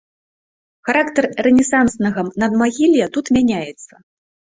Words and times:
Характар 0.87 1.27
рэнесанснага 1.47 2.23
надмагілля 2.43 3.05
тут 3.19 3.25
мяняецца. 3.37 3.93